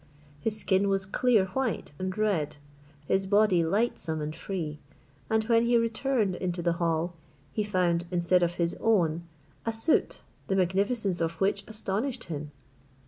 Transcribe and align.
His 0.39 0.59
skin 0.59 0.89
was 0.89 1.05
clear 1.05 1.45
white 1.53 1.91
and 1.99 2.17
red, 2.17 2.57
his 3.07 3.27
body 3.27 3.63
lightsome 3.63 4.19
and 4.19 4.35
free; 4.35 4.79
and 5.29 5.43
when 5.43 5.67
he 5.67 5.77
returned 5.77 6.33
into 6.37 6.63
the 6.63 6.73
hall, 6.81 7.13
he 7.53 7.63
found, 7.63 8.05
instead 8.09 8.41
of 8.41 8.55
his 8.55 8.73
own, 8.81 9.21
a 9.63 9.71
suit, 9.71 10.21
the 10.47 10.55
magnificence 10.55 11.21
of 11.21 11.33
which 11.39 11.63
astonished 11.67 12.23
him. 12.23 12.49